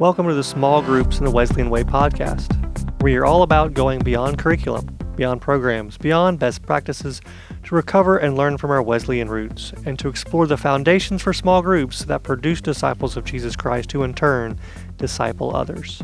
[0.00, 2.56] Welcome to the Small Groups in the Wesleyan Way podcast.
[3.02, 7.20] We are all about going beyond curriculum, beyond programs, beyond best practices
[7.64, 11.60] to recover and learn from our Wesleyan roots and to explore the foundations for small
[11.60, 14.58] groups that produce disciples of Jesus Christ who in turn
[14.96, 16.00] disciple others.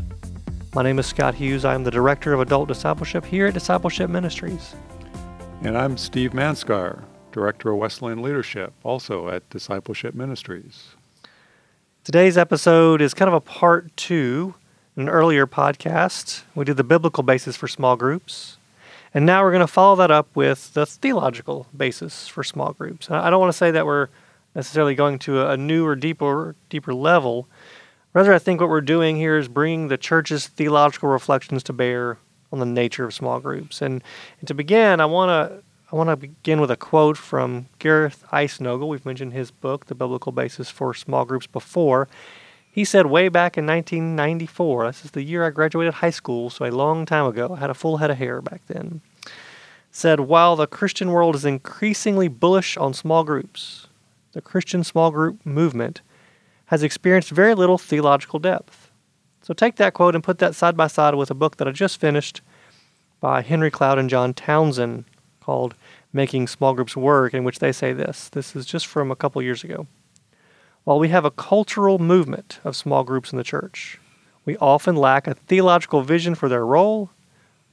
[0.75, 1.65] My name is Scott Hughes.
[1.65, 4.75] I am the Director of Adult Discipleship here at Discipleship Ministries.
[5.63, 10.96] And I'm Steve Manskar, Director of Wesleyan Leadership, also at Discipleship Ministries.
[12.07, 14.55] Today's episode is kind of a part two.
[14.95, 18.55] An earlier podcast, we did the biblical basis for small groups.
[19.13, 23.11] And now we're going to follow that up with the theological basis for small groups.
[23.11, 24.07] I don't want to say that we're
[24.55, 27.49] necessarily going to a new or deeper, deeper level.
[28.13, 32.19] Rather, I think what we're doing here is bringing the church's theological reflections to bear
[32.53, 33.81] on the nature of small groups.
[33.81, 34.01] And,
[34.39, 38.25] and to begin, I want to I want to begin with a quote from Gareth
[38.33, 38.89] Icenogle.
[38.89, 42.09] We've mentioned his book, The Biblical Basis for Small Groups, before.
[42.69, 46.65] He said way back in 1994, this is the year I graduated high school, so
[46.65, 48.99] a long time ago, I had a full head of hair back then,
[49.89, 53.87] said, While the Christian world is increasingly bullish on small groups,
[54.33, 56.01] the Christian small group movement
[56.65, 58.91] has experienced very little theological depth.
[59.41, 61.71] So take that quote and put that side by side with a book that I
[61.71, 62.41] just finished
[63.21, 65.05] by Henry Cloud and John Townsend
[65.47, 65.75] called
[66.11, 68.27] Making Small Groups Work, in which they say this.
[68.27, 69.87] This is just from a couple years ago.
[70.83, 73.97] While we have a cultural movement of small groups in the church,
[74.43, 77.11] we often lack a theological vision for their role,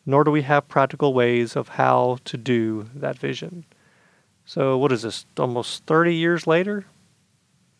[0.07, 3.65] nor do we have practical ways of how to do that vision.
[4.47, 5.27] So, what is this?
[5.37, 6.85] Almost 30 years later?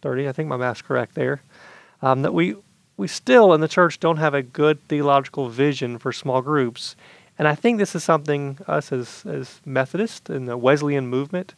[0.03, 1.41] 30, I think my math's correct there.
[2.03, 2.57] Um, that we,
[2.97, 6.97] we still in the church don't have a good theological vision for small groups.
[7.39, 11.55] And I think this is something us as, as Methodists in the Wesleyan movement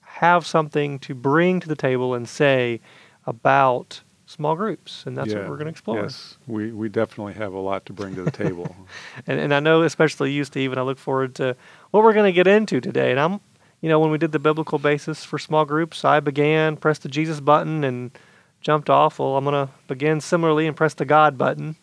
[0.00, 2.80] have something to bring to the table and say
[3.26, 5.04] about small groups.
[5.06, 6.02] And that's yeah, what we're going to explore.
[6.02, 8.74] Yes, we, we definitely have a lot to bring to the table.
[9.26, 11.56] and, and I know, especially you, Steve, and I look forward to
[11.90, 13.10] what we're going to get into today.
[13.10, 13.40] And I'm,
[13.80, 17.08] you know, when we did the biblical basis for small groups, I began, pressed the
[17.08, 18.16] Jesus button, and
[18.60, 19.18] jumped off.
[19.18, 21.76] Well, I'm going to begin similarly and press the God button.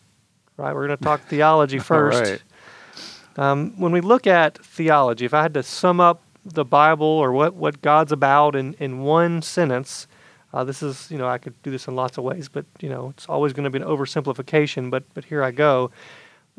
[0.56, 0.74] Right?
[0.74, 2.30] We're going to talk theology first.
[2.30, 2.42] right.
[3.36, 7.32] Um, when we look at theology, if I had to sum up the Bible or
[7.32, 10.06] what, what God's about in, in one sentence,
[10.52, 12.88] uh, this is, you know, I could do this in lots of ways, but, you
[12.88, 15.90] know, it's always going to be an oversimplification, but, but here I go.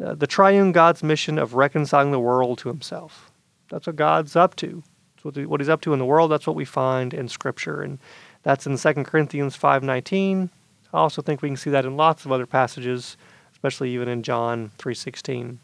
[0.04, 3.32] Uh, the triune God's mission of reconciling the world to himself.
[3.70, 4.84] That's what God's up to.
[5.22, 6.30] What, the, what he's up to in the world.
[6.30, 7.82] That's what we find in Scripture.
[7.82, 7.98] And
[8.44, 10.50] that's in 2 Corinthians 5.19.
[10.94, 13.18] I also think we can see that in lots of other passages,
[13.54, 15.58] especially even in John 3.16.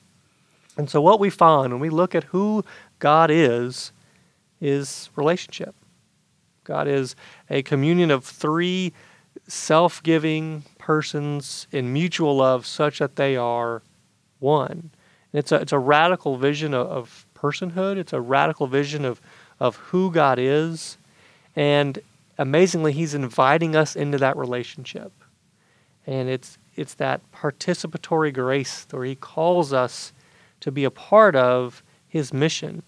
[0.77, 2.63] And so, what we find when we look at who
[2.99, 3.91] God is,
[4.59, 5.75] is relationship.
[6.63, 7.15] God is
[7.49, 8.93] a communion of three
[9.47, 13.81] self giving persons in mutual love, such that they are
[14.39, 14.91] one.
[15.33, 19.19] And it's a, it's a radical vision of, of personhood, it's a radical vision of,
[19.59, 20.97] of who God is.
[21.55, 21.99] And
[22.37, 25.11] amazingly, He's inviting us into that relationship.
[26.07, 30.13] And it's, it's that participatory grace where He calls us
[30.61, 32.83] to be a part of his mission.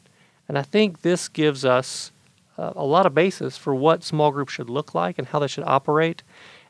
[0.48, 2.12] And I think this gives us
[2.58, 5.48] uh, a lot of basis for what small groups should look like and how they
[5.48, 6.24] should operate.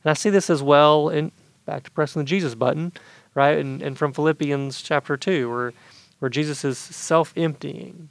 [0.03, 1.31] And I see this as well in
[1.65, 2.91] back to pressing the Jesus button,
[3.33, 3.57] right?
[3.57, 5.73] And, and from Philippians chapter 2, where,
[6.19, 8.09] where Jesus is self emptying,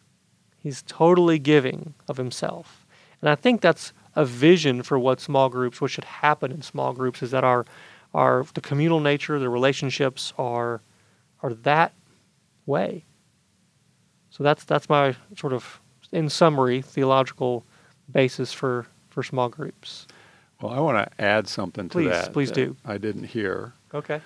[0.58, 2.86] he's totally giving of himself.
[3.20, 6.92] And I think that's a vision for what small groups, what should happen in small
[6.92, 7.64] groups, is that our,
[8.12, 10.80] our the communal nature, the relationships are,
[11.42, 11.92] are that
[12.66, 13.04] way.
[14.30, 15.80] So that's that's my sort of
[16.10, 17.64] in summary theological
[18.10, 20.06] basis for for small groups.
[20.60, 22.32] Well, I want to add something to please, that.
[22.32, 22.76] Please, that do.
[22.84, 23.74] I didn't hear.
[23.92, 24.20] Okay.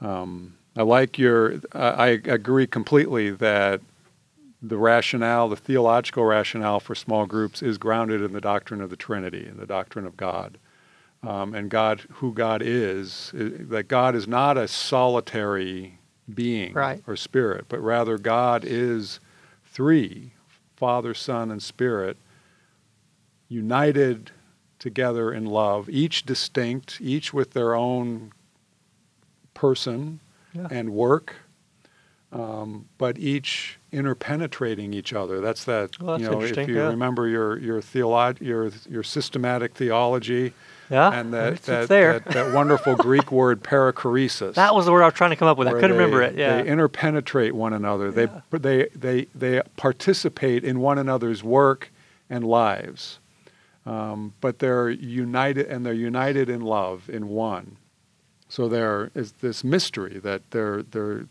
[0.00, 1.60] Um, I like your.
[1.72, 3.80] I agree completely that
[4.62, 8.96] the rationale, the theological rationale for small groups, is grounded in the doctrine of the
[8.96, 10.58] Trinity and the doctrine of God,
[11.22, 13.30] um, and God, who God is.
[13.34, 15.98] That God is not a solitary
[16.32, 17.02] being right.
[17.06, 19.20] or spirit, but rather God is
[19.64, 20.32] three
[20.76, 22.16] Father, Son, and Spirit
[23.48, 24.30] united
[24.78, 28.32] together in love, each distinct, each with their own
[29.52, 30.20] person
[30.54, 30.66] yeah.
[30.70, 31.34] and work,
[32.32, 35.40] um, but each interpenetrating each other.
[35.42, 36.00] That's that.
[36.00, 36.88] Well, that's you know, if you yeah.
[36.88, 40.54] remember your your theolo- your your systematic theology,
[40.90, 42.18] yeah, and that it's, that, it's there.
[42.18, 44.54] that, that wonderful Greek word perichoresis.
[44.54, 45.68] That was the word I was trying to come up with.
[45.68, 46.36] I couldn't they, remember it.
[46.36, 48.06] Yeah, they interpenetrate one another.
[48.06, 48.40] Yeah.
[48.50, 51.92] They they they they participate in one another's work
[52.28, 53.20] and lives,
[53.86, 57.76] um, but they're united and they're united in love in one.
[58.48, 61.26] So there is this mystery that they're they're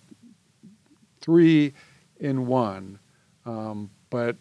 [1.19, 1.73] three
[2.17, 3.00] in one,
[3.45, 4.38] um, but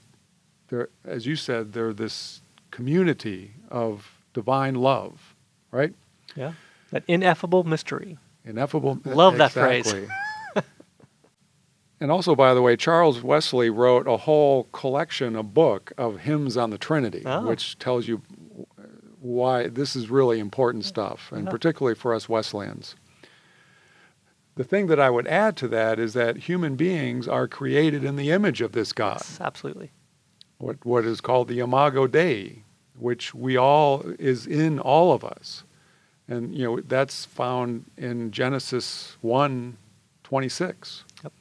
[0.68, 5.34] they're as you said they're this community of divine love,
[5.72, 5.92] right?
[6.36, 6.52] Yeah.
[6.92, 8.18] That ineffable mystery.
[8.44, 9.00] Ineffable.
[9.04, 9.92] Love that phrase.
[12.00, 16.56] and also, by the way, Charles Wesley wrote a whole collection, a book of hymns
[16.56, 17.46] on the Trinity, Oh.
[17.48, 18.22] which tells you
[19.20, 22.94] why this is really important stuff, and particularly for us Wesleyans.
[24.54, 28.14] The thing that I would add to that is that human beings are created in
[28.16, 29.90] the image of this God Yes, absolutely.
[30.58, 32.62] what what is called the imago dei
[33.00, 35.64] which we all is in all of us
[36.28, 39.76] and you know that's found in genesis 1
[40.24, 41.32] 26 Yep.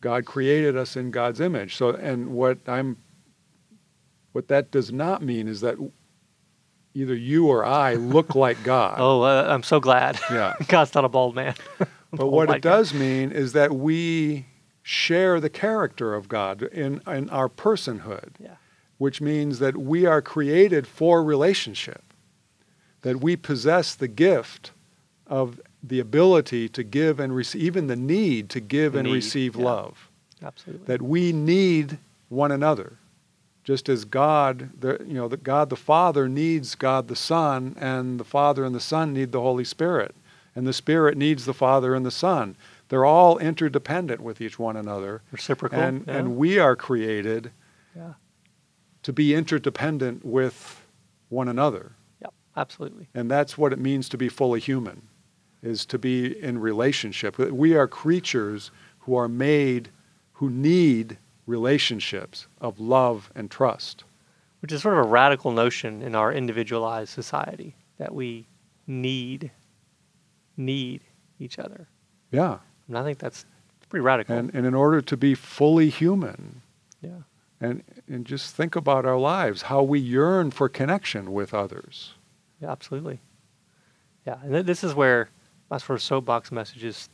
[0.00, 2.96] god created us in god's image so and what i'm
[4.32, 5.76] what that does not mean is that
[6.94, 10.18] either you or i look like god Oh, uh, I'm so glad.
[10.30, 11.54] yeah God's not a bald man.
[12.12, 14.46] but what my it does mean is that we
[14.82, 18.56] share the character of god in in our personhood Yeah.
[19.02, 22.04] Which means that we are created for relationship,
[23.00, 24.70] that we possess the gift
[25.26, 29.14] of the ability to give and receive, even the need to give The and need,
[29.14, 29.64] receive yeah.
[29.64, 30.08] love,
[30.40, 30.86] Absolutely.
[30.86, 32.92] that we need one another.
[33.64, 38.20] Just as God, the, you know, that God the Father needs God the Son, and
[38.20, 40.14] the Father and the Son need the Holy Spirit,
[40.54, 42.54] and the Spirit needs the Father and the Son.
[42.88, 45.80] They're all interdependent with each one another, Reciprocal.
[45.80, 46.18] and yeah.
[46.18, 47.50] and we are created
[47.96, 48.12] yeah.
[49.02, 50.84] To be interdependent with
[51.28, 51.92] one another.
[52.20, 52.34] Yep.
[52.56, 53.08] Absolutely.
[53.14, 55.02] And that's what it means to be fully human,
[55.62, 57.38] is to be in relationship.
[57.38, 58.70] We are creatures
[59.00, 59.90] who are made,
[60.34, 64.04] who need relationships of love and trust.
[64.60, 68.46] Which is sort of a radical notion in our individualized society that we
[68.86, 69.50] need
[70.56, 71.00] need
[71.40, 71.88] each other.
[72.30, 72.58] Yeah.
[72.86, 73.44] And I think that's
[73.88, 74.36] pretty radical.
[74.36, 76.62] And, and in order to be fully human,
[77.00, 77.10] yeah.
[77.62, 82.14] And, and just think about our lives, how we yearn for connection with others.
[82.60, 83.20] Yeah, absolutely.
[84.26, 85.30] Yeah, and th- this is where
[85.70, 87.08] my sort of soapbox message is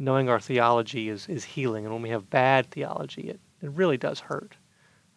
[0.00, 1.84] knowing our theology is, is healing.
[1.84, 4.56] And when we have bad theology, it, it really does hurt.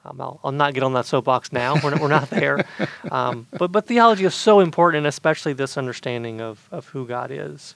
[0.05, 1.75] Um, I'll, I'll not get on that soapbox now.
[1.83, 2.65] We're not, we're not there.
[3.11, 7.29] Um, but, but theology is so important, and especially this understanding of, of who God
[7.31, 7.75] is.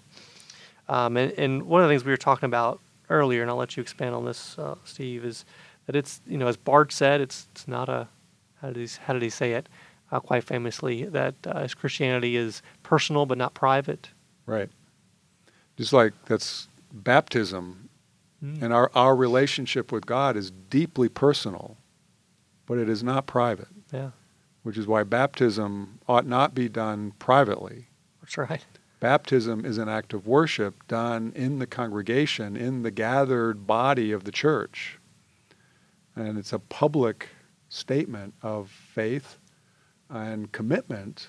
[0.90, 2.80] Um, and, and one of the things we were talking about
[3.12, 5.46] earlier, and I'll let you expand on this, uh, Steve, is
[5.90, 8.08] that it's, you know, as Bart said, it's, it's not a,
[8.62, 9.68] how did he, how did he say it?
[10.12, 14.10] Uh, quite famously, that uh, as Christianity is personal but not private.
[14.46, 14.70] Right.
[15.78, 17.90] Just like that's baptism
[18.44, 18.62] Mm.
[18.62, 21.78] And our, our relationship with God is deeply personal,
[22.66, 24.12] but it is not private, Yeah,
[24.64, 27.88] which is why baptism ought not be done privately.
[28.22, 28.66] that's right.
[29.00, 34.26] Baptism is an act of worship done in the congregation, in the gathered body of
[34.26, 34.99] the church.
[36.20, 37.30] And it's a public
[37.70, 39.38] statement of faith
[40.10, 41.28] and commitment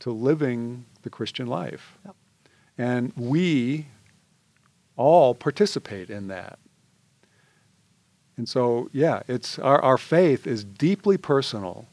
[0.00, 1.98] to living the Christian life.
[2.04, 2.16] Yep.
[2.78, 3.86] And we
[4.96, 6.58] all participate in that.
[8.36, 11.86] And so, yeah, it's our, our faith is deeply personal,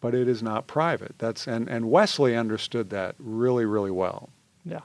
[0.00, 1.14] but it is not private.
[1.18, 4.28] That's and, and Wesley understood that really, really well.
[4.64, 4.80] Yeah.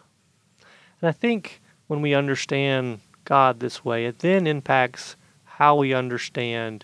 [1.02, 5.18] And I think when we understand God this way, it then impacts
[5.58, 6.84] how we understand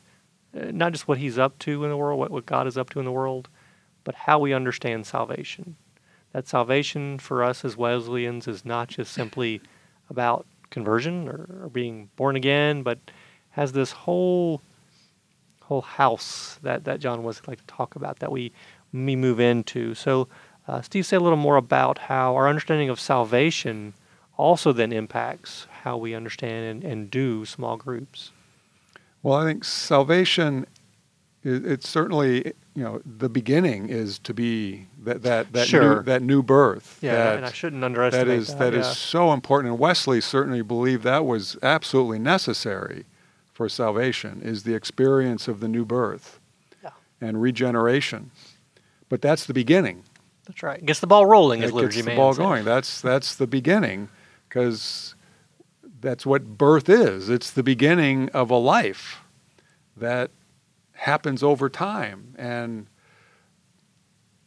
[0.55, 2.89] uh, not just what He's up to in the world, what, what God is up
[2.91, 3.49] to in the world,
[4.03, 5.75] but how we understand salvation.
[6.33, 9.61] That salvation for us as Wesleyans is not just simply
[10.09, 12.97] about conversion or, or being born again, but
[13.51, 14.61] has this whole
[15.61, 18.51] whole house that, that John was like to talk about that we
[18.93, 19.95] we move into.
[19.95, 20.27] So,
[20.67, 23.93] uh, Steve, say a little more about how our understanding of salvation
[24.37, 28.31] also then impacts how we understand and, and do small groups.
[29.23, 30.65] Well, I think salvation,
[31.43, 35.97] is, it's certainly you know the beginning is to be that that that Sure.
[35.97, 36.97] new, that new birth.
[37.01, 38.59] Yeah, that, and I shouldn't underestimate is that.
[38.59, 38.93] that is yeah.
[38.93, 39.71] so important.
[39.71, 43.05] And Wesley certainly believed that was absolutely necessary
[43.53, 46.39] for salvation is the experience of the new birth
[46.83, 46.91] Yeah.
[47.19, 48.31] and regeneration.
[49.09, 50.03] But that's the beginning.
[50.47, 50.83] That's right.
[50.85, 52.63] Gets the ball rolling, as It liturgy gets the ball going.
[52.65, 54.09] That's that's the beginning,
[54.47, 55.13] because
[56.01, 57.29] that's what birth is.
[57.29, 59.21] It's the beginning of a life
[59.95, 60.31] that
[60.93, 62.87] happens over time, and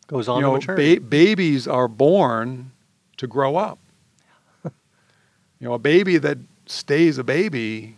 [0.07, 2.73] Goes on you to know, ba- babies are born
[3.17, 3.79] to grow up.
[4.65, 4.73] you
[5.61, 7.97] know, a baby that stays a baby,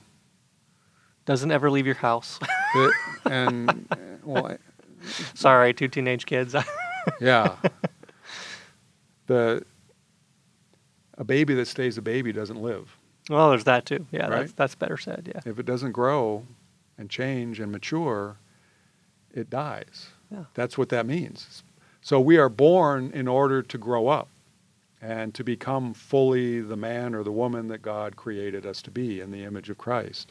[1.24, 2.38] Doesn't ever leave your house.
[2.74, 2.92] it,
[3.24, 3.88] and
[4.24, 4.56] well,
[5.34, 6.54] Sorry, two teenage kids.
[7.20, 7.56] yeah.
[9.26, 9.64] The
[11.18, 12.96] a baby that stays a baby doesn't live.
[13.28, 14.06] Well, there's that too.
[14.12, 14.40] Yeah, Right?
[14.40, 15.30] that's that's better said.
[15.34, 15.40] Yeah.
[15.50, 16.44] If it doesn't grow
[16.98, 18.36] and change and mature,
[19.34, 20.08] it dies.
[20.30, 20.44] Yeah.
[20.54, 21.62] That's what that means.
[22.02, 24.28] So we are born in order to grow up
[25.02, 29.20] and to become fully the man or the woman that God created us to be
[29.20, 30.30] in the image of Christ.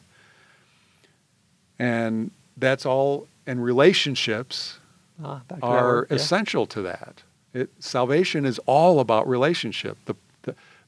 [1.77, 4.79] And that's all, and relationships
[5.23, 6.15] Ah, back to that are word, yeah.
[6.15, 7.23] essential to that.
[7.53, 9.97] It, salvation is all about relationship.
[10.05, 10.15] The,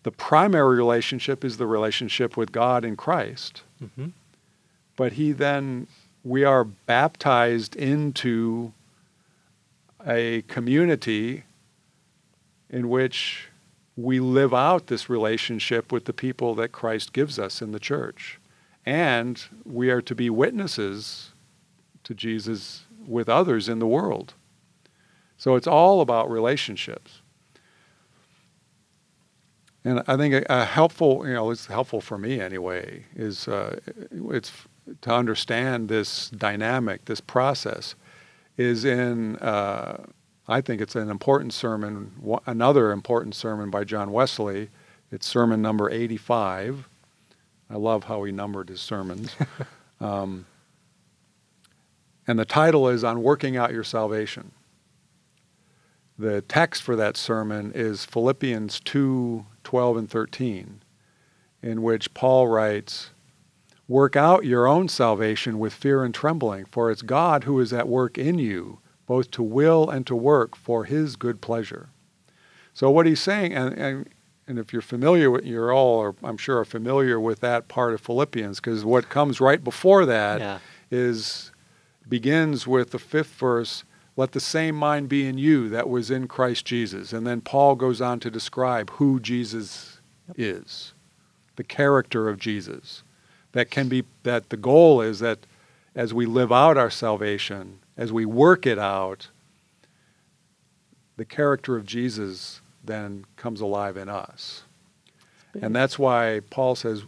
[0.04, 3.63] the, primary relationship is the relationship with God in Christ.
[3.84, 4.12] Mhm.
[4.96, 5.88] But he then,
[6.24, 8.74] we are baptized into
[10.06, 11.44] a community
[12.70, 13.48] in which
[13.96, 18.39] we live out this relationship with the people that Christ gives us in the church.
[18.86, 21.32] And we are to be witnesses
[22.04, 24.34] to Jesus with others in the world.
[25.38, 27.22] So it's all about relationships.
[29.88, 33.79] And I think a, a helpful, you know, it's helpful for me anyway, is uh,
[34.32, 34.51] it's
[35.00, 37.96] to understand this dynamic, this process,
[38.58, 40.03] is in, uh,
[40.46, 42.12] I think it's an important sermon,
[42.46, 44.67] another important sermon by John Wesley.
[45.10, 46.89] It's sermon number 85.
[47.70, 49.34] I love how he numbered his sermons.
[50.01, 50.46] um,
[52.27, 54.51] and the title is On Working Out Your Salvation.
[56.20, 60.82] The text for that sermon is Philippians 2 12 and 13,
[61.62, 63.12] in which Paul writes,
[63.88, 67.88] Work out your own salvation with fear and trembling, for it's God who is at
[67.88, 71.90] work in you, both to will and to work for his good pleasure.
[72.74, 74.10] So, what he's saying, and, and,
[74.48, 77.94] and if you're familiar with, you're all, or I'm sure, are familiar with that part
[77.94, 80.60] of Philippians, because what comes right before that Yeah.
[80.90, 81.52] is
[82.08, 83.84] begins with the fifth verse
[84.18, 87.14] let the same mind be in you that was in Christ Jesus.
[87.14, 90.02] And then Paul goes on to describe who Jesus
[90.36, 90.94] is,
[91.56, 93.04] the character of Jesus.
[93.54, 95.46] That can be, that the goal is that
[95.96, 99.30] as we live out our salvation, as we work it out,
[101.16, 104.64] the character of Jesus then comes alive in us.
[105.62, 107.04] And that's why Paul says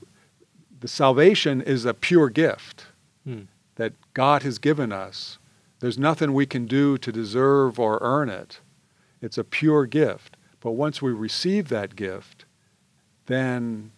[0.80, 2.86] the salvation is a pure gift
[3.26, 3.42] Hmm.
[3.76, 5.38] that God has given us.
[5.80, 8.60] There's nothing we can do to deserve or earn it.
[9.22, 10.36] It's a pure gift.
[10.62, 12.46] But once we receive that gift,
[13.28, 13.92] then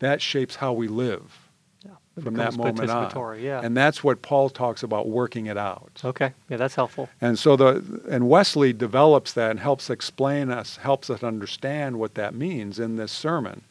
[0.00, 1.48] that shapes how we live
[1.84, 1.92] Yeah.
[2.22, 3.40] From that moment on.
[3.40, 3.60] Yeah.
[3.62, 6.02] And that's what Paul talks about working it out.
[6.04, 6.34] okay.
[6.50, 7.08] Yeah, that's helpful.
[7.20, 12.14] And so the and Wesley develops that and helps explain us, helps us understand what
[12.16, 13.62] that means in this sermon.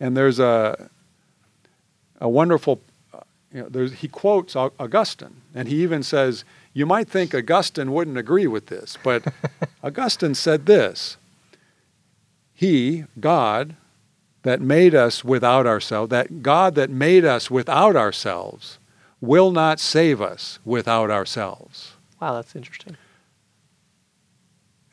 [0.00, 0.88] And there's a
[2.20, 2.80] a wonderful,
[3.54, 6.44] you know, there's, he quotes Augustine, and he even says,
[6.74, 9.24] you might think Augustine wouldn't agree with this, but
[9.82, 11.16] Augustine said this:
[12.52, 13.76] He, God,
[14.42, 18.78] that made us without ourselves, that God that made us without ourselves,
[19.20, 21.92] will not save us without ourselves.
[22.20, 22.96] Wow, that's interesting.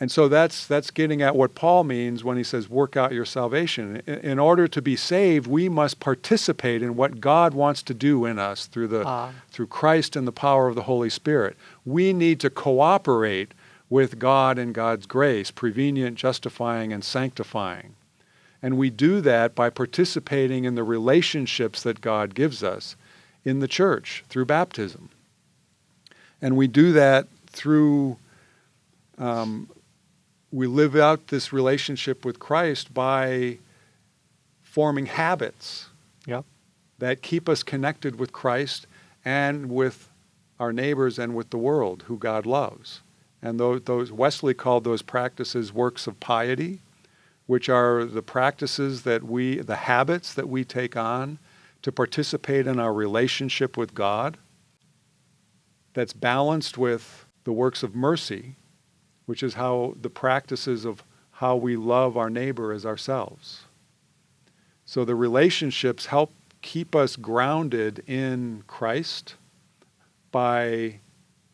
[0.01, 3.24] And so that's that's getting at what Paul means when he says work out your
[3.24, 4.01] salvation.
[4.08, 8.25] In, in order to be saved, we must participate in what God wants to do
[8.25, 9.31] in us through the Ah.
[9.51, 11.55] through Christ and the power of the Holy Spirit.
[11.86, 13.53] We need to cooperate
[13.91, 17.93] with God and God's grace, prevenient, justifying and sanctifying.
[18.63, 22.96] And we do that by participating in the relationships that God gives us
[23.46, 25.10] in the church through baptism.
[26.41, 28.17] And we do that through
[29.20, 29.70] um,
[30.51, 33.58] we live out this relationship with Christ by
[34.62, 35.88] forming habits
[36.25, 36.46] Yep.
[37.00, 38.86] that keep us connected with Christ
[39.25, 40.10] and with
[40.60, 43.01] our neighbors and with the world who God loves.
[43.41, 46.79] And those, those Wesley called those practices works of piety,
[47.48, 51.39] which are the practices that we, the habits that we take on
[51.81, 54.38] to participate in our relationship with God.
[55.93, 58.55] That's balanced with the works of mercy,
[59.31, 63.61] which is how the practices of how we love our neighbor as ourselves.
[64.83, 69.35] So the relationships help keep us grounded in Christ
[70.33, 71.00] by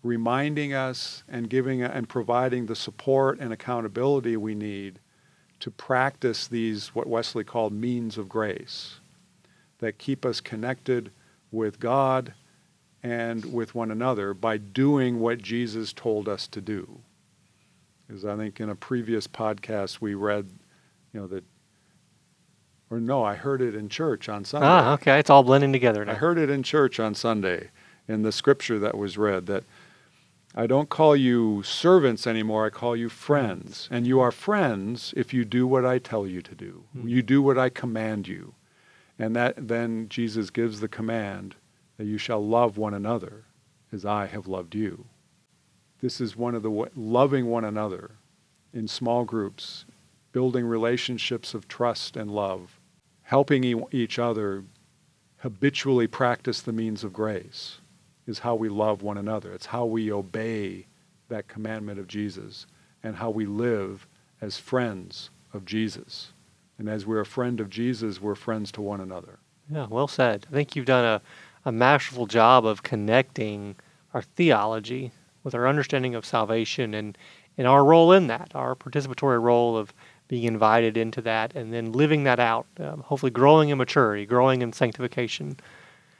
[0.01, 4.97] reminding us and giving and providing the support and accountability we need
[5.59, 8.95] to practice these what Wesley called means of grace
[9.77, 11.11] that keep us connected
[11.51, 12.33] with God
[13.03, 17.01] and with one another by doing what Jesus told us to do.
[18.07, 20.47] Because I think in a previous podcast we read,
[21.13, 21.43] you know, that,
[22.89, 24.67] or no, I heard it in church on Sunday.
[24.67, 25.19] Ah, okay.
[25.19, 26.13] It's all blending together now.
[26.13, 27.69] I heard it in church on Sunday
[28.07, 29.65] in the scripture that was read that
[30.55, 32.65] I don't call you servants anymore.
[32.65, 33.87] I call you friends.
[33.91, 36.85] And you are friends if you do what I tell you to do.
[36.93, 37.07] Hmm.
[37.07, 38.55] You do what I command you.
[39.19, 41.55] And that then Jesus gives the command
[41.97, 43.45] that you shall love one another
[43.91, 45.05] as I have loved you.
[46.01, 48.11] This is one of the wa- loving one another
[48.73, 49.85] in small groups,
[50.31, 52.79] building relationships of trust and love,
[53.23, 54.63] helping e- each other
[55.37, 57.79] habitually practice the means of grace
[58.27, 59.53] is how we love one another.
[59.53, 60.85] It's how we obey
[61.29, 62.67] that commandment of Jesus
[63.03, 64.07] and how we live
[64.41, 66.33] as friends of Jesus.
[66.77, 69.39] And as we're a friend of Jesus, we're friends to one another.
[69.71, 70.45] Yeah, well said.
[70.49, 71.21] I think you've done a,
[71.65, 73.75] a masterful job of connecting
[74.13, 75.11] our theology
[75.47, 77.17] with our understanding of salvation and,
[77.57, 79.93] and our role in that, our participatory role of
[80.27, 84.61] being invited into that and then living that out, um, hopefully growing in maturity, growing
[84.61, 85.55] in sanctification.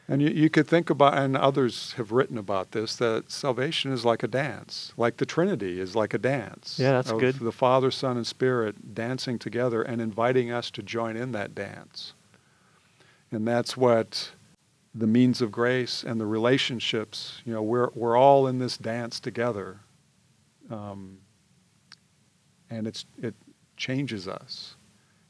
[0.08, 4.06] And you, you could think about, and others have written about this, that salvation is
[4.06, 6.80] like a dance, like the Trinity is like a dance.
[6.80, 7.36] Yeah, that's good.
[7.36, 12.14] The Father, Son, and Spirit dancing together and inviting us to join in that dance.
[13.30, 14.32] And that's what
[14.98, 19.20] the means of grace and the relationships, you know, we're, we're all in this dance
[19.20, 19.80] together.
[20.72, 21.20] Um,
[22.70, 23.36] and it's, it
[23.78, 24.76] changes us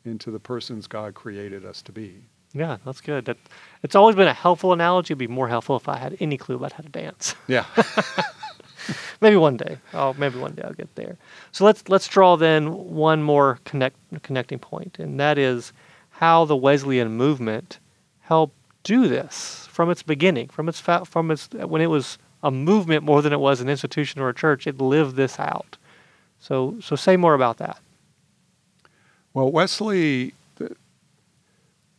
[0.06, 2.24] into the persons God created us to be.
[2.54, 3.26] Yeah, that's good.
[3.26, 3.38] That,
[3.84, 5.12] it's always been a helpful analogy.
[5.12, 7.36] It'd be more helpful if I had any clue about how to dance.
[7.48, 7.66] Yeah.
[9.22, 9.78] maybe one day.
[9.94, 11.18] Oh, maybe one day I'll get there.
[11.52, 15.74] So let's let's draw then one more connect connecting point, and that is
[16.10, 17.80] how the Wesleyan movement
[18.22, 18.57] helped
[18.88, 23.22] do this from its beginning, from its from its when it was a movement more
[23.22, 24.66] than it was an institution or a church.
[24.66, 25.78] It lived this out.
[26.40, 27.80] So so say more about that.
[29.34, 30.76] Well, Wesley, the,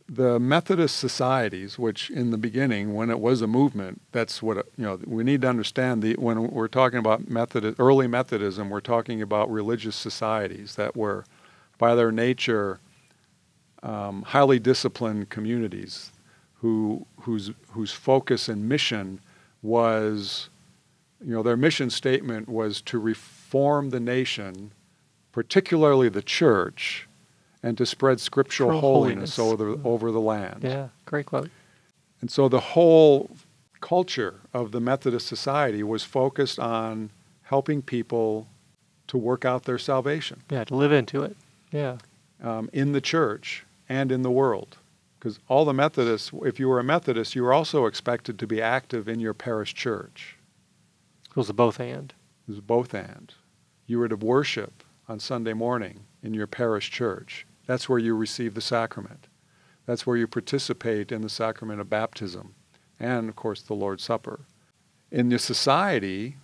[0.09, 4.83] the Methodist societies, which in the beginning, when it was a movement, that's what you
[4.85, 4.99] know.
[5.05, 9.51] We need to understand the when we're talking about Methodist, early Methodism, we're talking about
[9.51, 11.23] religious societies that were,
[11.77, 12.79] by their nature,
[13.83, 16.11] um, highly disciplined communities,
[16.61, 19.19] who whose whose focus and mission
[19.61, 20.49] was,
[21.23, 24.71] you know, their mission statement was to reform the nation,
[25.31, 27.07] particularly the church,
[27.63, 29.63] and to spread scriptural holiness, holiness.
[29.63, 30.59] over over the land.
[30.63, 31.49] Yeah, great quote.
[32.21, 33.29] And so the whole
[33.79, 37.11] culture of the Methodist Society was focused on
[37.43, 38.47] helping people
[39.07, 41.37] to work out their salvation Yeah, to live into it.
[41.71, 41.97] Yeah,
[42.43, 44.77] um, in the church and in the world.
[45.19, 48.61] Because all the Methodists, if you were a Methodist, you were also expected to be
[48.61, 50.37] active in your parish church.
[51.29, 52.13] it was a both and.
[52.47, 53.33] It was both and.
[53.85, 57.45] You were to worship on Sunday morning in your parish church.
[57.65, 59.27] That's where you receive the sacrament.
[59.85, 62.55] That's where you participate in the sacrament of baptism
[62.99, 64.41] and, of course, the Lord's Supper.
[65.11, 66.37] In the society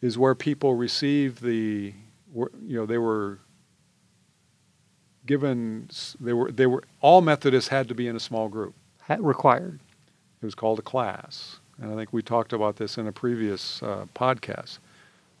[0.00, 1.94] is where people receive the,
[2.34, 3.38] you know, they were
[5.26, 5.88] given,
[6.20, 8.74] they were, they were, all Methodists had to be in a small group.
[9.08, 9.78] Ha- required.
[10.42, 11.56] It was called a class.
[11.80, 14.78] And I think we talked about this in a previous uh, podcast.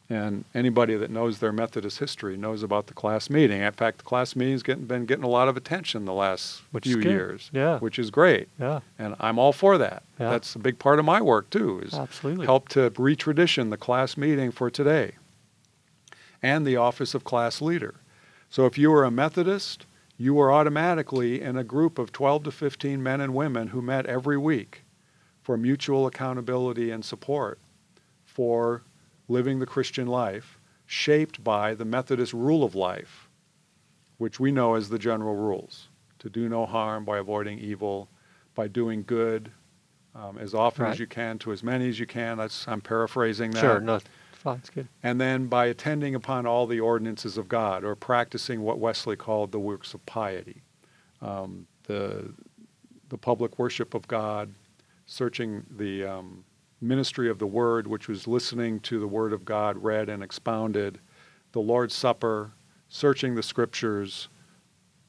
[0.08, 3.62] And anybody that knows their Methodist history knows about the class meeting.
[3.62, 6.84] In fact, the class meeting's getting, been getting a lot of attention the last Which
[6.84, 7.80] few years, Yeah.
[7.80, 8.48] which is great.
[8.60, 10.04] Yeah, And I'm all for that.
[10.20, 10.30] Yeah.
[10.30, 12.46] That's a big part of my work too, is absolutely.
[12.46, 15.12] help to retradition the class meeting for today
[16.42, 17.94] and the office of class leader.
[18.48, 22.50] So if you were a Methodist, you were automatically in a group of 12 to
[22.50, 24.84] 15 men and women who met every week
[25.42, 27.60] for mutual accountability and support
[28.24, 28.82] for
[29.28, 33.28] living the Christian life shaped by the Methodist rule of life,
[34.18, 35.88] which we know as the general rules
[36.20, 38.08] to do no harm by avoiding evil,
[38.54, 39.50] by doing good
[40.14, 40.92] um, as often Right.
[40.92, 42.38] as you can to as many as you can.
[42.38, 43.80] That's, I'm paraphrasing that Sure,
[45.02, 49.52] and then by attending upon all the ordinances of God, or practicing what Wesley called
[49.52, 50.62] the works of piety,
[51.20, 52.32] um, the
[53.08, 54.52] the public worship of God,
[55.06, 56.44] searching the um,
[56.80, 60.98] ministry of the Word, which was listening to the Word of God read and expounded,
[61.52, 62.52] the Lord's Supper,
[62.88, 64.28] searching the Scriptures,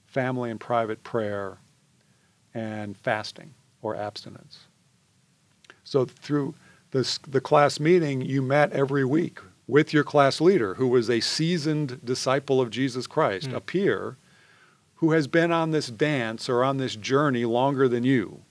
[0.05, 1.57] family and private prayer,
[2.53, 4.59] and fasting or abstinence.
[5.83, 6.55] So through
[6.91, 11.19] this, the class meeting, you met every week with your class leader, who was a
[11.19, 13.55] seasoned disciple of Jesus Christ, Mm.
[13.55, 14.17] a peer
[14.95, 18.41] who has been on this dance or on this journey longer than you,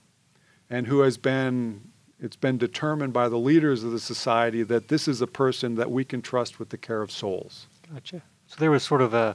[0.70, 1.80] and who has been,
[2.20, 5.90] it's been determined by the leaders of the society that this is a person that
[5.90, 7.66] we can trust with the care of souls.
[7.92, 8.22] Gotcha.
[8.46, 9.34] So there was sort of a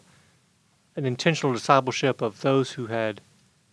[0.95, 3.19] an intentional discipleship of those who had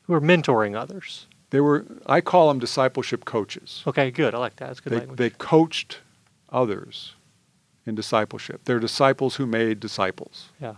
[0.03, 1.28] who were mentoring others.
[1.51, 3.83] They were, I call them discipleship coaches.
[3.87, 4.35] Okay, good.
[4.35, 4.67] I like that.
[4.67, 5.19] That's good They, language.
[5.19, 5.99] they coached
[6.51, 7.15] others
[7.87, 8.61] in discipleship.
[8.65, 10.51] They're disciples who made disciples.
[10.61, 10.75] Yeah.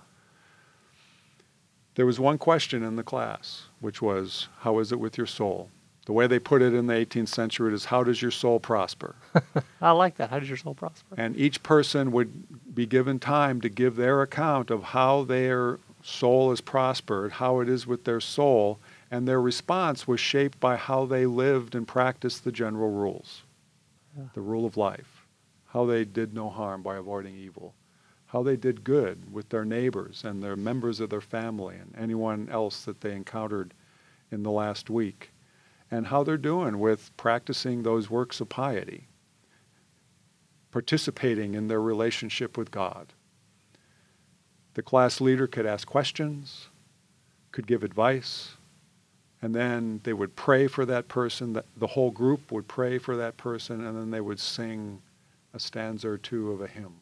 [1.97, 5.71] There was one question in the class, which was, How is it with your soul?
[6.07, 9.17] The way they put it in the 18th century is, How does your soul prosper?
[9.83, 10.31] I like that.
[10.31, 11.15] How does your soul prosper?
[11.19, 16.51] and each person would be given time to give their account of how their soul
[16.51, 18.79] has prospered, how it is with their soul,
[19.11, 23.43] and their response was shaped by how they lived and practiced the general rules
[24.17, 24.29] Yeah.
[24.35, 25.27] the rule of life,
[25.67, 27.75] how they did no harm by avoiding evil,
[28.27, 32.49] how they did good with their neighbors and their members of their family and anyone
[32.49, 33.75] else that they encountered
[34.31, 35.33] in the last week,
[35.91, 39.09] and how they're doing with practicing those works of piety,
[40.71, 43.13] participating in their relationship with God.
[44.75, 46.69] The class leader could ask questions,
[47.51, 48.55] could give advice,
[49.43, 51.53] and then they would pray for that person.
[51.55, 55.01] The- The whole group would pray for that person, and then they would sing
[55.55, 56.95] a stanza or two of a hymn.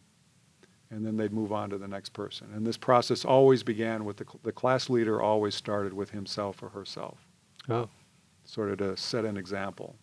[0.91, 2.49] And then they'd move on to the next person.
[2.55, 6.63] And this process always began with the, cl- the class leader always started with himself
[6.63, 7.19] or herself,
[7.69, 7.89] Oh.
[8.47, 9.97] sort of to set an example.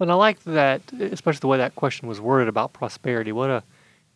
[0.00, 3.32] And I like that, especially the way that question was worded about prosperity.
[3.32, 3.62] What a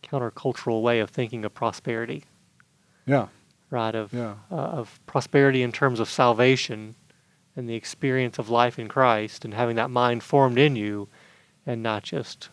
[0.03, 2.25] countercultural way of thinking of prosperity,
[3.07, 3.27] Yeah,
[3.71, 3.95] right?
[3.95, 4.35] Of yeah.
[4.51, 6.93] uh, of prosperity in terms of salvation
[7.55, 11.07] and the experience of life in Christ, and having that mind formed in you,
[11.65, 12.49] and not just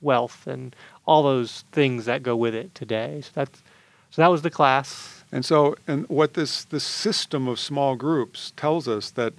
[0.00, 3.20] wealth and all those things that go with it today.
[3.22, 3.62] So that's
[4.10, 5.24] so that was the class.
[5.32, 9.34] And so, and what this, this system of small groups tells us that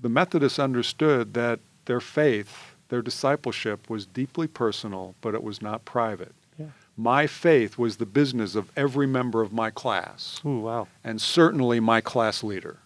[0.00, 5.84] the Methodists understood that their faith, their discipleship was deeply personal, but it was not
[5.84, 6.32] private.
[6.58, 6.68] Yeah.
[6.96, 10.88] My faith was the business of every member of my class, Ooh, wow.
[11.04, 12.78] and certainly my class leader.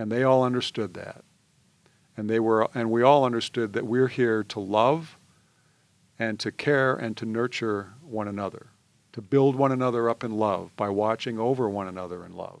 [0.00, 1.22] And they all understood that.
[2.16, 5.18] And they were and we all understood that we're here to love
[6.18, 8.68] and to care and to nurture one another,
[9.12, 12.60] to build one another up in love by watching over one another in love.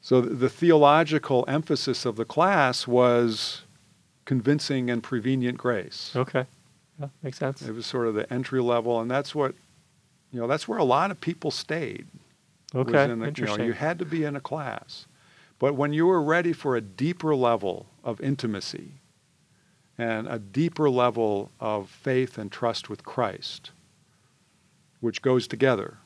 [0.00, 3.62] So the theological emphasis of the class was
[4.24, 6.12] convincing and prevenient grace.
[6.16, 6.46] Okay.
[6.98, 7.60] Yeah, makes sense.
[7.60, 9.54] It was sort of the entry level, and that's what,
[10.30, 12.06] you know, that's where a lot of people stayed.
[12.74, 13.04] Okay.
[13.04, 13.66] in a- you know, Interesting.
[13.66, 15.06] you had to be in a class.
[15.58, 19.00] But when you were ready for a deeper level of intimacy
[19.96, 23.70] and a deeper level of faith and trust with Christ,
[25.00, 25.98] which goes together,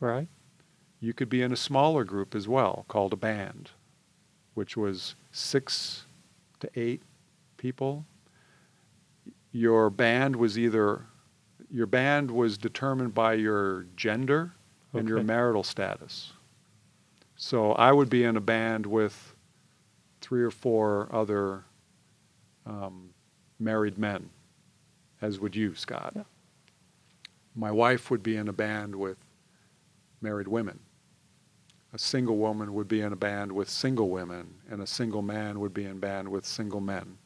[0.00, 0.28] right.
[1.00, 3.70] you could be in a smaller group as well called a band,
[4.54, 6.04] which was six
[6.60, 7.02] to eight
[7.56, 8.04] people.
[9.52, 11.06] Your band was either
[11.70, 14.52] your band was determined by your gender
[14.92, 16.34] and your marital status.
[17.42, 19.34] So I would be in a band with
[20.20, 21.64] three or four other
[22.64, 23.10] um,
[23.58, 24.30] married men,
[25.20, 26.12] as would you, Scott.
[26.14, 26.22] Yeah.
[27.56, 29.18] My wife would be in a band with
[30.20, 30.78] married women.
[31.92, 35.58] A single woman would be in a band with single women, and a single man
[35.58, 37.18] would be in band with single men.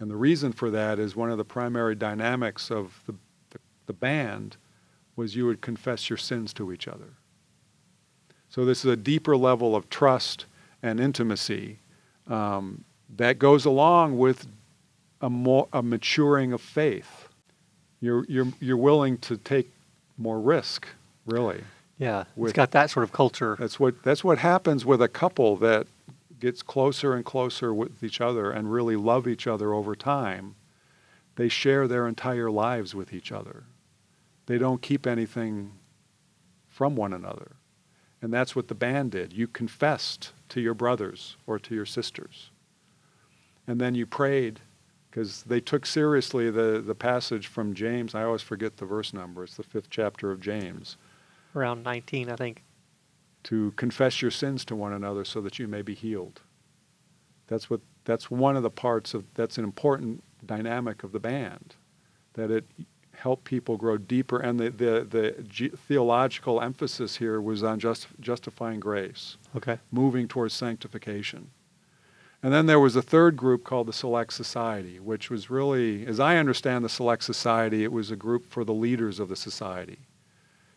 [0.00, 3.14] And the reason for that is one of the primary dynamics of the,
[3.48, 4.58] the, the band
[5.16, 7.14] was you would confess your sins to each other.
[8.54, 10.46] So this is a deeper level of trust
[10.80, 11.80] and intimacy
[12.28, 12.84] um,
[13.16, 14.46] that goes along with
[15.20, 17.26] a, more, a maturing of faith.
[18.00, 19.72] You're, you're, you're willing to take
[20.16, 20.86] more risk,
[21.26, 21.64] really.
[21.98, 22.26] Yeah.
[22.36, 23.56] With- it's got that sort of culture.
[23.58, 25.88] That's what that's what happens with a couple that
[26.38, 30.54] gets closer and closer with each other and really love each other over time.
[31.34, 33.64] They share their entire lives with each other.
[34.46, 35.72] They don't keep anything
[36.68, 37.56] from one another.
[38.24, 39.34] And that's what the band did.
[39.34, 42.50] You confessed to your brothers or to your sisters.
[43.66, 44.60] And then you prayed
[45.10, 48.14] because they took seriously the, the passage from James.
[48.14, 49.44] I always forget the verse number.
[49.44, 50.96] It's the fifth chapter of James
[51.54, 52.62] Around 19, I think.
[53.42, 56.40] to confess your sins to one another so that you may be healed.
[57.48, 61.74] That's what that's one of the parts of that's an important dynamic of the band
[62.32, 62.64] that it
[63.16, 68.08] helped people grow deeper and the the, the ge- theological emphasis here was on just,
[68.20, 69.78] justifying grace, Okay.
[69.90, 71.50] moving towards sanctification.
[72.42, 76.20] And then there was a third group called the Select Society, which was really, as
[76.20, 80.00] I understand the Select Society, it was a group for the leaders of the society.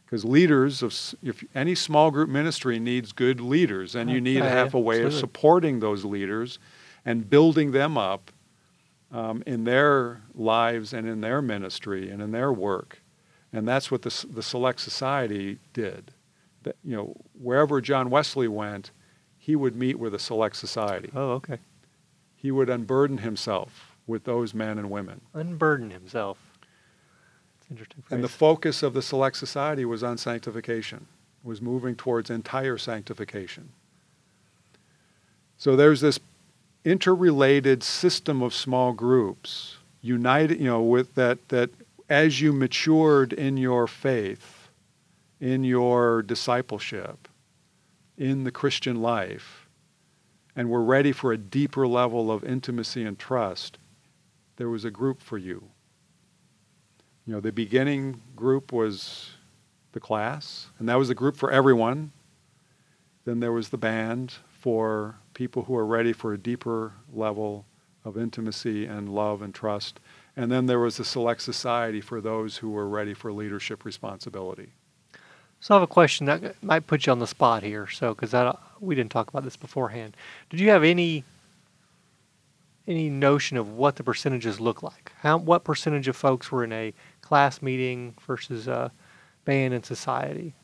[0.05, 4.23] Because leaders of if any small group ministry needs good leaders and you uh-huh.
[4.23, 4.49] need uh-huh.
[4.49, 6.57] to have a way of supporting those leaders
[7.03, 8.31] and building them up
[9.11, 13.01] um, in their lives and in their ministry and in their work
[13.53, 16.11] and that's what the, the select society did
[16.63, 18.91] that you know wherever john wesley went
[19.37, 21.57] he would meet with a select society Oh, okay.
[22.35, 26.37] he would unburden himself with those men and women Unburden himself.
[27.69, 28.03] Interesting.
[28.09, 31.05] And the focus of the select society was on sanctification,
[31.43, 33.69] was moving towards entire sanctification.
[35.57, 36.19] So there's this
[36.83, 41.69] interrelated system of small groups, united, you know, with that that
[42.09, 44.69] as you matured in your faith,
[45.39, 47.27] in your discipleship,
[48.17, 49.67] in the Christian life,
[50.55, 53.77] and were ready for a deeper level of intimacy and trust,
[54.55, 55.69] there was a group for you.
[57.25, 59.31] You know, the beginning group was
[59.91, 62.11] the class, and that was a group for everyone.
[63.25, 67.63] Then there was the band for people who are ready for a deeper level
[68.03, 69.99] of intimacy and love and trust.
[70.35, 74.69] And then there was a select society for those who were ready for leadership responsibility.
[75.59, 77.87] So I have a question that might put you on the spot here.
[77.87, 78.33] So because
[78.79, 80.17] we didn't talk about this beforehand,
[80.49, 81.23] did you have any
[82.87, 85.11] any notion of what the percentages look like?
[85.19, 88.91] How what percentage of folks were in a class meeting versus a
[89.45, 90.55] band and society?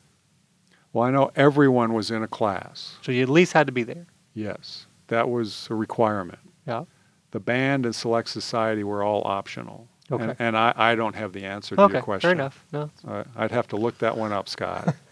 [0.92, 2.96] Well, I know everyone was in a class.
[3.02, 4.06] So you at least had to be there.
[4.34, 6.38] Yes, that was a requirement.
[6.66, 6.84] Yeah.
[7.30, 9.88] The band and select society were all optional.
[10.10, 10.22] Okay.
[10.22, 11.94] And, and I, I don't have the answer to okay.
[11.94, 12.28] your question.
[12.28, 12.64] Fair enough.
[12.72, 12.90] No.
[13.06, 14.94] Uh, I'd have to look that one up, Scott.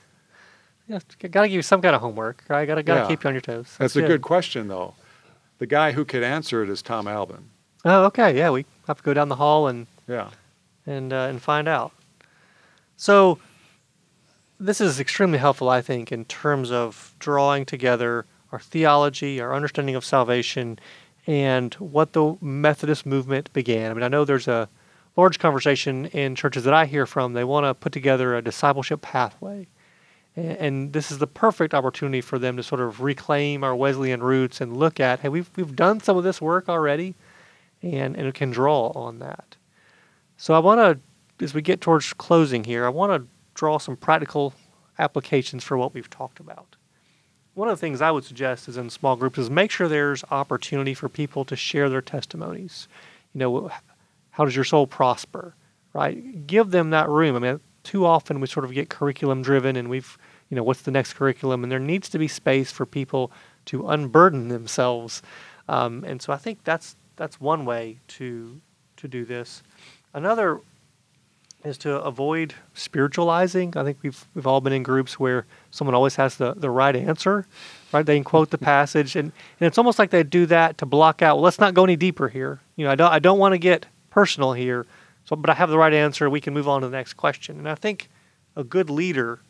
[0.88, 0.98] Yeah.
[1.20, 2.66] Got to give you some kind of homework, right?
[2.66, 3.06] Got to got to Yeah.
[3.06, 3.76] keep you on your toes.
[3.78, 4.94] That's a good question, though.
[5.58, 7.48] The guy who could answer it is Tom Albin.
[7.84, 8.36] Oh, okay.
[8.36, 10.30] Yeah, we have to go down the hall and Yeah.
[10.84, 11.92] and uh, and find out.
[12.96, 13.38] So
[14.58, 19.94] this is extremely helpful, I think, in terms of drawing together our theology, our understanding
[19.94, 20.78] of salvation,
[21.26, 23.90] and what the Methodist movement began.
[23.90, 24.68] I mean, I know there's a
[25.16, 27.32] large conversation in churches that I hear from.
[27.32, 29.68] They want to put together a discipleship pathway.
[30.36, 34.22] A- And this is the perfect opportunity for them to sort of reclaim our Wesleyan
[34.22, 37.14] roots and look at, hey, we've, we've done some of this work already,
[37.82, 39.56] and, and can draw on that.
[40.36, 43.96] So I want to, as we get towards closing here, I want to draw some
[43.96, 44.54] practical
[44.98, 46.76] applications for what we've talked about.
[47.54, 50.24] One of the things I would suggest is in small groups is make sure there's
[50.30, 52.88] opportunity for people to share their testimonies.
[53.34, 53.70] You know,
[54.30, 55.54] how does your soul prosper?
[55.92, 56.46] Right?
[56.46, 57.36] Give them that room.
[57.36, 60.16] I mean, too often we sort of get curriculum driven and we've,
[60.48, 61.62] you know, what's the next curriculum?
[61.62, 63.30] And there needs to be space for people
[63.66, 65.22] to unburden themselves.
[65.68, 68.60] Um, and so I think that's that's one way to
[68.96, 69.62] to do this.
[70.14, 70.60] Another
[71.64, 73.76] is to avoid spiritualizing.
[73.76, 76.94] I think we've we've all been in groups where someone always has the, the right
[76.94, 77.46] answer,
[77.92, 78.04] right?
[78.04, 81.22] They can quote the passage, and, and it's almost like they do that to block
[81.22, 81.36] out.
[81.36, 82.60] Well, let's not go any deeper here.
[82.76, 84.86] You know, I don't I don't want to get personal here.
[85.24, 86.28] So, but I have the right answer.
[86.28, 87.58] We can move on to the next question.
[87.58, 88.08] And I think
[88.56, 89.40] a good leader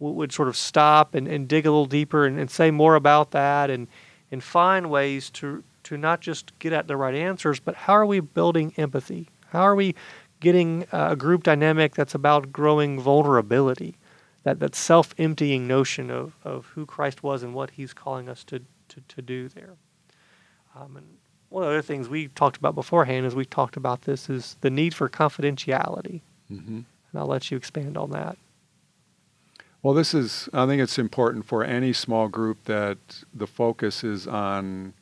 [0.00, 2.94] w- would sort of stop and, and dig a little deeper and, and say more
[2.94, 3.88] about that and
[4.30, 8.06] and find ways to to not just get at the right answers, but how are
[8.06, 9.28] we building empathy?
[9.50, 9.94] How are we
[10.42, 13.96] getting uh, a group dynamic that's about growing vulnerability,
[14.42, 18.44] that, that self emptying notion of, of who Christ was and what he's calling us
[18.44, 19.76] to, to, to do there.
[20.74, 21.06] Um, and
[21.48, 24.56] one of the other things we talked about beforehand as we talked about this is
[24.60, 26.20] the need for confidentiality.
[26.48, 28.36] hmm And I'll let you expand on that.
[29.82, 32.98] Well, this is, I think it's important for any small group that
[33.34, 34.94] the focus is on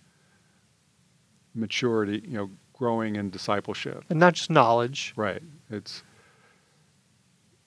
[1.55, 4.04] maturity, you know, growing in discipleship.
[4.08, 5.12] And not just knowledge.
[5.14, 5.42] Right.
[5.70, 6.02] It's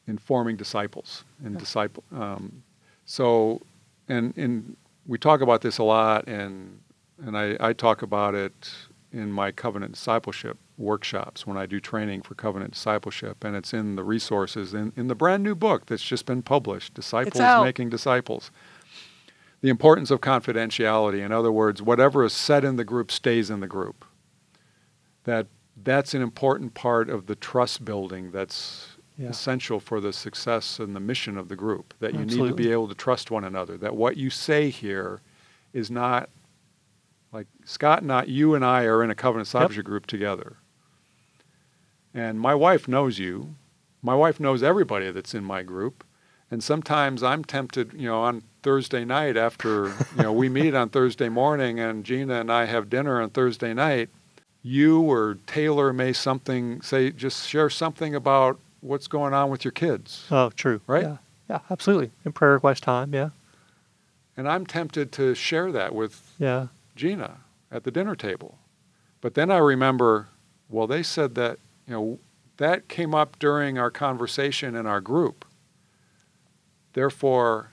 [0.08, 1.60] informing disciples and Yeah.
[1.60, 2.04] disciple.
[2.12, 2.63] Um,
[3.06, 3.62] so,
[4.10, 6.80] and and we talk about this a lot, and
[7.26, 8.73] and I, I talk about it
[9.12, 13.95] in my covenant discipleship workshops when I do training for covenant discipleship, and it's in
[13.95, 17.63] the resources in, in the brand new book that's just been published, Disciples.
[17.63, 18.49] Making Disciples.
[19.62, 21.23] The importance of confidentiality.
[21.23, 24.04] In other words, whatever is said in the group stays in the group
[25.26, 25.48] that
[25.84, 29.30] that's an important part of the trust building that's Yeah.
[29.30, 32.72] essential for the success and the mission of the group that you need to be
[32.72, 35.22] able to trust one another that what you say here
[35.72, 36.30] is not
[37.32, 40.58] like Scott not you and I are in a covenant discipleship group together.
[42.14, 43.56] And my wife knows you.
[44.02, 46.04] My wife knows everybody that's in my group.
[46.52, 50.90] And sometimes I'm tempted you know on Thursday night after you know we meet on
[50.90, 54.10] Thursday morning and Gina and I have dinner on Thursday night
[54.63, 59.71] you or Taylor may something say just share something about what's going on with your
[59.71, 60.26] kids.
[60.32, 60.82] Oh, true.
[60.88, 61.04] Right?
[61.04, 61.17] Yeah,
[61.49, 62.12] yeah absolutely.
[62.26, 63.13] In prayer request time.
[63.13, 63.30] Yeah.
[64.36, 66.67] And I'm tempted to share that with Yeah.
[66.95, 67.38] Gina
[67.71, 68.58] at the dinner table.
[69.21, 70.30] But then I remember,
[70.69, 72.19] well, they said that, you know,
[72.58, 75.45] that came up during our conversation in our group.
[76.93, 77.71] Therefore,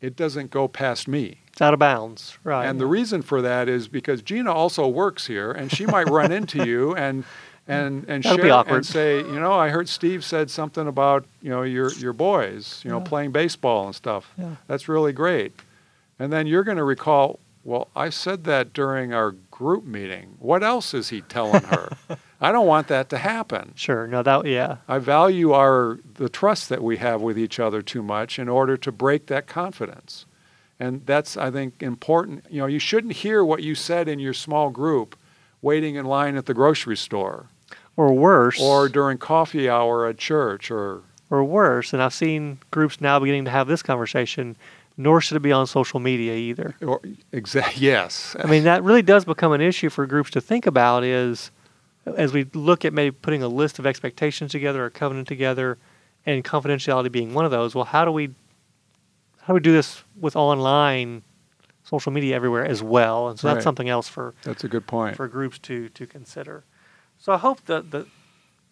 [0.00, 1.40] it doesn't go past me.
[1.56, 2.36] It's out of bounds.
[2.44, 2.66] Right.
[2.66, 6.30] And the reason for that is because Gina also works here and she might run
[6.30, 7.24] into you and
[7.66, 11.48] and and That'll share and say, you know, I heard Steve said something about you
[11.48, 13.04] know your your boys, you know, Yeah.
[13.04, 14.34] playing baseball and stuff.
[14.36, 14.56] Yeah.
[14.66, 15.58] That's really great.
[16.18, 20.36] And then you're going to recall, well, I said that during our group meeting.
[20.38, 21.96] What else is he telling her?
[22.38, 23.72] I don't want that to happen.
[23.76, 24.06] Sure.
[24.06, 24.76] No, that yeah.
[24.88, 28.76] I value our the trust that we have with each other too much in order
[28.76, 30.25] to break that confidence.
[30.78, 32.44] And that's I think important.
[32.50, 35.16] You know, you shouldn't hear what you said in your small group
[35.62, 37.46] waiting in line at the grocery store
[37.96, 38.60] Or worse.
[38.60, 41.92] or during coffee hour at church or or worse.
[41.92, 44.56] And I've seen groups now beginning to have this conversation.
[44.98, 46.74] Nor should it be on social media either.
[46.80, 48.34] or exact yes.
[48.42, 51.04] I mean, that really does become an issue for groups to think about.
[51.04, 51.50] Is
[52.16, 55.76] as we look at maybe putting a list of expectations together, a covenant together,
[56.24, 57.74] and confidentiality being one of those.
[57.74, 58.30] Well, how do we
[59.46, 61.22] how do we do this with online
[61.84, 63.28] social media everywhere as well?
[63.28, 63.62] And so that's Right.
[63.62, 65.14] something else for That's a good point.
[65.16, 66.64] for groups to to consider.
[67.18, 68.08] So I hope that that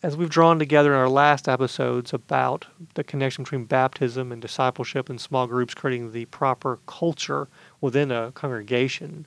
[0.02, 5.08] as we've drawn together in our last episodes about the connection between baptism and discipleship
[5.08, 7.46] and small groups creating the proper culture
[7.80, 9.26] within a congregation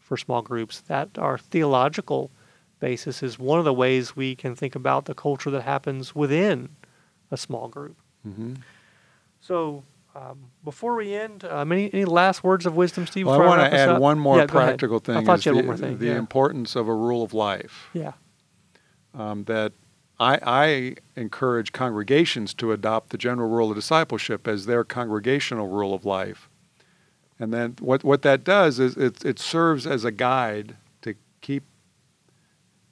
[0.00, 2.30] for small groups, that our theological
[2.80, 6.70] basis is one of the ways we can think about the culture that happens within
[7.30, 7.96] a small group.
[8.24, 8.54] hmm
[9.40, 13.26] So um, before we end, um, any, any last words of wisdom, Steve?
[13.26, 14.00] Well, I want to add up?
[14.00, 15.16] one more Yeah, practical thing.
[15.16, 15.98] I thought you had the, one more thing.
[15.98, 16.18] The yeah.
[16.18, 17.88] importance of a rule of life.
[17.92, 18.12] yeah.
[19.14, 19.72] um, that
[20.20, 25.94] I, I encourage congregations to adopt the general rule of discipleship as their congregational rule
[25.94, 26.48] of life.
[27.40, 31.64] And then what, what that does is it, it serves as a guide to keep,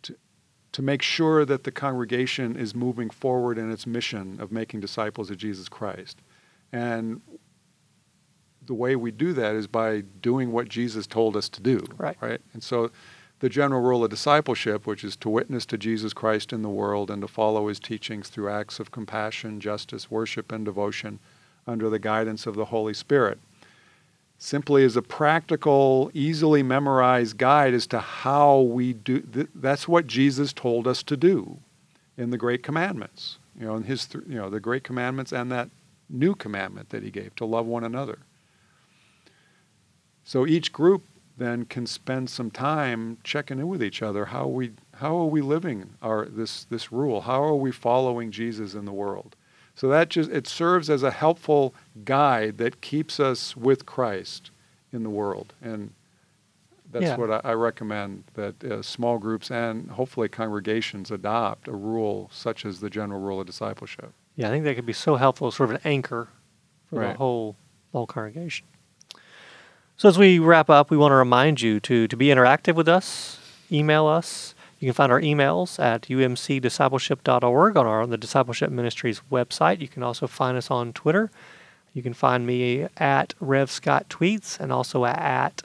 [0.02, 0.16] to,
[0.72, 5.30] to make sure that the congregation is moving forward in its mission of making disciples
[5.30, 6.18] of Jesus Christ.
[6.72, 7.20] And
[8.66, 11.84] the way we do that is by doing what Jesus told us to do.
[11.96, 12.16] Right.
[12.20, 12.40] Right.
[12.52, 12.90] And so
[13.40, 17.10] the general rule of discipleship, which is to witness to Jesus Christ in the world
[17.10, 21.18] and to follow his teachings through acts of compassion, justice, worship, and devotion
[21.66, 23.38] under the guidance of the Holy Spirit,
[24.38, 29.20] simply is a practical, easily memorized guide as to how we do.
[29.20, 31.58] Th- that's what Jesus told us to do
[32.16, 33.38] in the Great Commandments.
[33.58, 35.70] You know, in his, th- you know, the Great Commandments and that
[36.10, 38.18] new commandment that he gave to love one another.
[40.24, 41.04] So each group
[41.36, 44.26] then can spend some time checking in with each other.
[44.26, 47.22] How we how are we living our this this rule?
[47.22, 49.36] How are we following Jesus in the world?
[49.74, 54.50] So that just it serves as a helpful guide that keeps us with Christ
[54.92, 55.92] in the world, and
[56.92, 57.16] that's Yeah.
[57.16, 62.66] what I, I recommend that uh, small groups and hopefully congregations adopt a rule such
[62.66, 64.12] as the general rule of discipleship.
[64.40, 66.28] Yeah, I think that could be so helpful, sort of an anchor
[66.88, 67.16] for the Right.
[67.16, 67.56] whole
[67.92, 68.66] the whole congregation.
[69.98, 72.88] So as we wrap up, we want to remind you to to be interactive with
[72.88, 73.38] us.
[73.70, 74.54] Email us.
[74.78, 79.80] You can find our emails at umcdiscipleship.org on our on the Discipleship Ministries website.
[79.82, 81.30] You can also find us on Twitter.
[81.92, 85.62] You can find me at Rev Scott Tweets and also at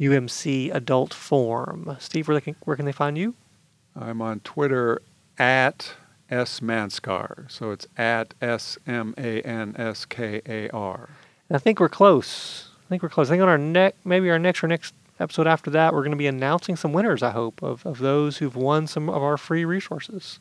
[0.00, 1.98] UMC Adult Forum.
[2.00, 3.34] Steve, where, can, where can they find you?
[3.94, 5.02] I'm on Twitter
[5.38, 5.92] at
[6.30, 7.50] S Manskar.
[7.50, 11.10] So it's at S M A N S K A R.
[11.50, 12.68] I think we're close.
[12.86, 13.28] I think we're close.
[13.28, 16.10] I think on our next, maybe our next or next episode after that, we're going
[16.12, 17.22] to be announcing some winners.
[17.22, 20.40] I hope of, of those who've won some of our free resources.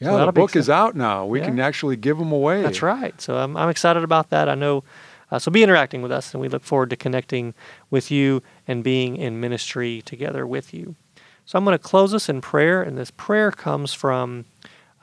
[0.00, 1.26] So Yeah, the that'll book is out now.
[1.26, 1.46] We Yeah.
[1.46, 2.62] can actually give them away.
[2.62, 3.18] That's right.
[3.20, 4.48] So I'm, I'm excited about that.
[4.48, 4.82] I know.
[5.30, 7.54] Uh, so be interacting with us, and we look forward to connecting
[7.90, 10.96] with you and being in ministry together with you.
[11.44, 14.44] So I'm going to close us in prayer, and this prayer comes from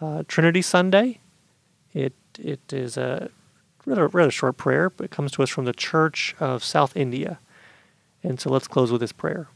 [0.02, 1.20] uh, Trinity Sunday.
[1.94, 3.30] It it is a
[3.86, 7.40] rather rather short prayer, but it comes to us from the Church of South India.
[8.24, 9.48] And so let's close with this prayer.